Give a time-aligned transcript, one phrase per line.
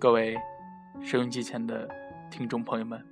[0.00, 0.38] 各位
[1.02, 1.88] 收音机前的
[2.30, 3.04] 听众朋友们，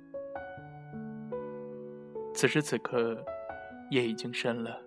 [2.33, 3.21] 此时此刻
[3.91, 4.81] 夜已经深了，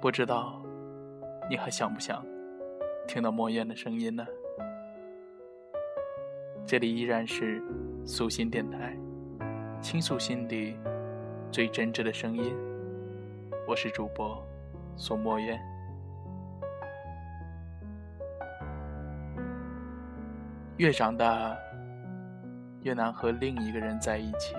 [0.00, 0.58] 不知道
[1.50, 2.24] 你还想不想
[3.06, 4.26] 听到莫言的声音呢？
[6.64, 7.62] 这里依然是
[8.06, 8.96] 素心电台，
[9.82, 10.78] 倾诉心底
[11.52, 12.56] 最真挚的声音，
[13.68, 14.42] 我是主播
[14.96, 15.69] 苏莫言。
[20.80, 21.54] 越长大，
[22.80, 24.56] 越难和另一个人在一起。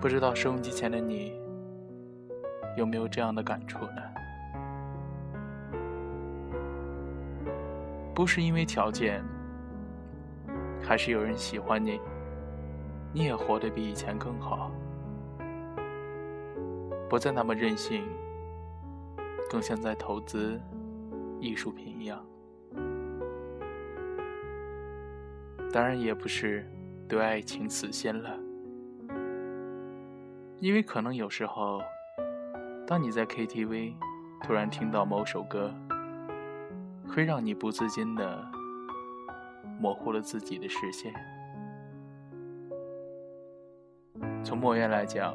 [0.00, 1.38] 不知道收音机前的你
[2.74, 4.02] 有没有这样的感触呢？
[8.14, 9.22] 不是因为条件，
[10.82, 12.00] 还是有人喜欢你，
[13.12, 14.70] 你也活得比以前更好，
[17.10, 18.08] 不再那么任性，
[19.50, 20.58] 更像在投资
[21.40, 22.24] 艺术品一样。
[25.78, 26.68] 当然也不是
[27.08, 28.36] 对爱情死心了，
[30.58, 31.80] 因为可能有时候，
[32.84, 33.94] 当你在 KTV
[34.42, 35.72] 突然听到某首歌，
[37.08, 38.44] 会让你不自禁的
[39.78, 41.14] 模糊了自己的视线。
[44.42, 45.32] 从莫言来讲，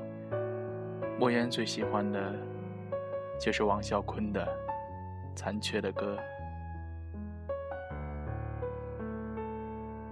[1.18, 2.36] 莫言最喜欢的
[3.40, 4.46] 就是王啸坤的
[5.38, 6.18] 《残缺的歌》。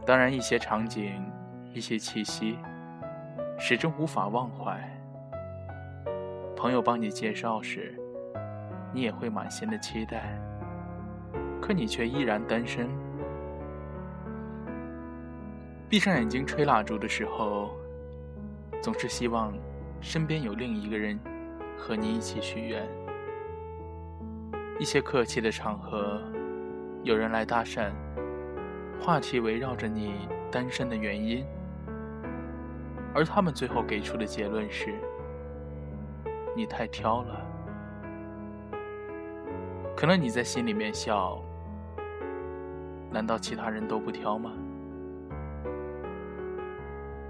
[0.04, 1.14] 当然，一些场景，
[1.74, 2.58] 一些气息，
[3.58, 4.82] 始终无法忘怀。
[6.56, 7.96] 朋友帮你介绍时，
[8.92, 10.38] 你也会满心的期待，
[11.62, 12.90] 可你却依然单身。
[15.88, 17.70] 闭上眼睛吹蜡烛的时候，
[18.82, 19.54] 总是希望
[20.02, 21.20] 身边有另一个人
[21.78, 22.84] 和你一起许愿。
[24.80, 26.20] 一些客气的场合，
[27.04, 27.92] 有人来搭讪。
[29.04, 31.44] 话题围绕着你单身的原因，
[33.16, 34.94] 而他们最后给出的结论是：
[36.56, 37.42] 你太挑了。
[39.98, 41.42] 可能你在心里面笑，
[43.10, 44.52] 难道其他人都不挑吗？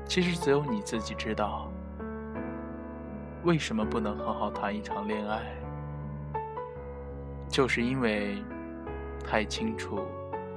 [0.03, 1.71] 其实只有你自己知道，
[3.43, 5.41] 为什么不能好好谈一场恋爱，
[7.47, 8.43] 就是因为
[9.23, 10.01] 太清楚。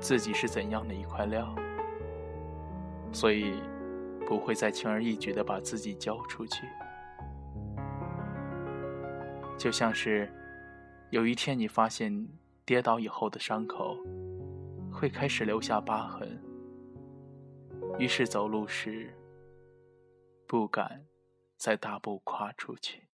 [0.04, 1.56] 自己是怎样的一块料，
[3.10, 3.54] 所以
[4.26, 6.66] 不会再轻而易举的把自己交出去。
[9.56, 10.30] 就像是
[11.08, 12.28] 有一天你发现
[12.66, 13.96] 跌倒以后的伤口
[14.92, 16.38] 会开始留下疤痕，
[17.98, 19.10] 于是走路时
[20.46, 21.06] 不敢
[21.56, 23.08] 再大步跨出去。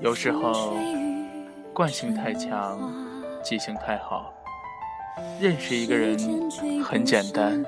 [0.00, 0.76] 有时候，
[1.74, 2.78] 惯性太强，
[3.42, 4.32] 记性太好，
[5.40, 6.16] 认识一个人
[6.84, 7.64] 很简单，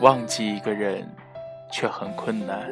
[0.00, 1.08] 忘记一个人
[1.70, 2.68] 却很困难。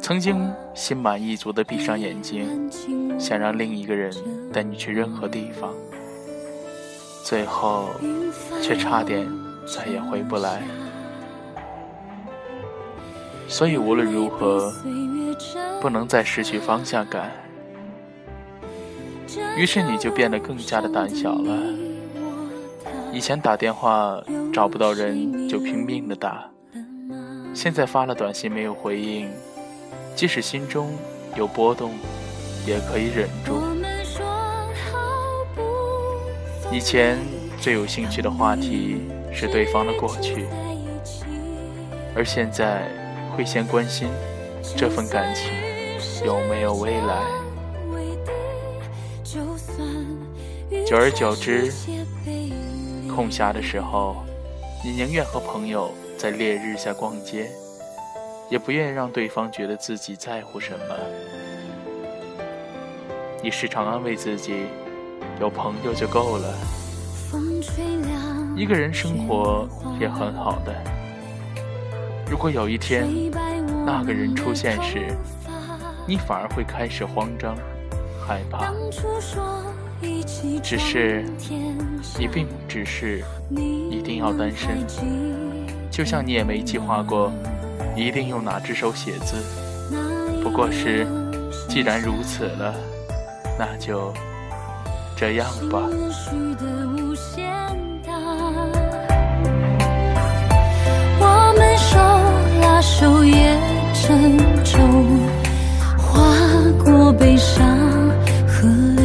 [0.00, 2.70] 曾经心满意足的闭上眼睛，
[3.20, 4.10] 想让另一个人
[4.50, 5.74] 带你去任何地方，
[7.24, 7.90] 最后
[8.62, 9.30] 却差点
[9.66, 10.62] 再也回不来。
[13.50, 14.72] 所以无论如何。
[15.80, 17.30] 不能再失去方向感，
[19.56, 21.56] 于是你就变得更加的胆小了。
[23.10, 24.22] 以前打电话
[24.52, 26.44] 找不到人就拼命的打，
[27.54, 29.30] 现在发了短信没有回应，
[30.14, 30.92] 即使心中
[31.34, 31.92] 有波动，
[32.66, 33.54] 也可以忍住。
[36.70, 37.16] 以前
[37.58, 39.00] 最有兴趣的话题
[39.32, 40.46] 是对方的过去，
[42.14, 42.86] 而现在
[43.30, 44.08] 会先关心
[44.76, 45.50] 这份感情。
[46.24, 47.22] 有没有未来？
[50.86, 51.72] 久而久之，
[53.14, 54.16] 空暇的时候，
[54.84, 57.50] 你宁愿和朋友在烈日下逛街，
[58.50, 60.94] 也不愿意让对方觉得自己在乎什么。
[63.42, 64.66] 你时常安慰自己，
[65.40, 66.54] 有朋友就够了。
[68.56, 69.66] 一个人生活
[69.98, 70.99] 也很好的。
[72.30, 73.08] 如果有一天，
[73.84, 75.08] 那个人出现时，
[76.06, 77.56] 你反而会开始慌张、
[78.24, 78.72] 害怕。
[80.62, 81.24] 只是
[82.16, 83.24] 你并不只是
[83.90, 84.86] 一定要单身，
[85.90, 87.32] 就像你也没计划过
[87.96, 89.34] 一定用哪只手写字，
[90.40, 91.04] 不过是
[91.68, 92.72] 既然如此了，
[93.58, 94.14] 那就
[95.16, 95.82] 这样吧。
[103.00, 103.58] 手也
[103.94, 104.78] 沉重，
[105.96, 106.22] 划
[106.84, 107.66] 过悲伤
[108.46, 109.02] 河流。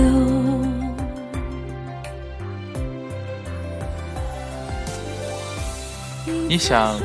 [6.50, 7.00] 你想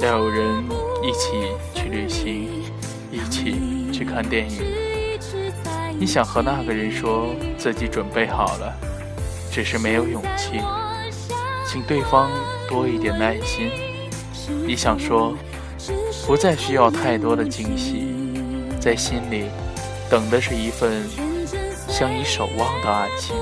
[0.00, 0.64] 要有人
[1.00, 2.48] 一起去旅行，
[3.12, 4.64] 一起去看电影。
[5.96, 8.74] 你想和那个人说自己准备好了，
[9.52, 10.60] 只是没有勇气，
[11.64, 12.28] 请对方
[12.68, 13.70] 多一点耐心。
[14.66, 15.32] 你想说，
[16.26, 18.04] 不再需要太多的惊喜，
[18.80, 19.44] 在心里
[20.10, 21.04] 等的是一份
[21.88, 23.36] 相依守望的爱情。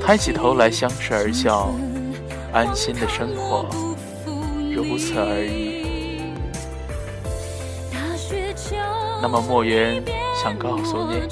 [0.00, 1.74] 抬起头来，相视而笑，
[2.52, 3.66] 安心的生活。
[4.72, 5.82] 如此而已。
[9.20, 10.00] 那么莫言
[10.40, 11.22] 想告诉你，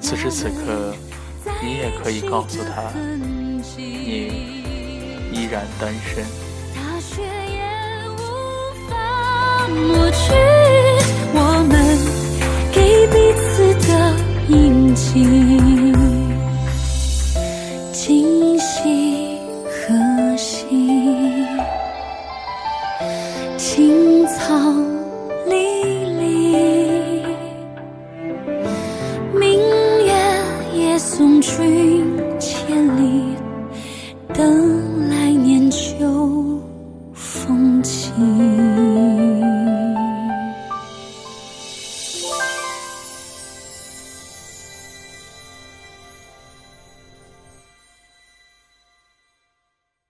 [0.00, 0.94] 此时此刻，
[1.60, 2.92] 你也可以告诉他，
[3.76, 4.30] 你
[5.32, 6.45] 依然单身。
[9.70, 10.32] 抹去
[11.34, 11.98] 我们
[12.72, 13.90] 给彼此的
[14.48, 15.24] 印记
[17.92, 20.66] 今夕何夕
[23.56, 24.54] 青草
[25.46, 25.56] 离
[26.18, 27.22] 离
[29.34, 29.58] 明
[30.04, 30.12] 月
[30.74, 32.05] 也送君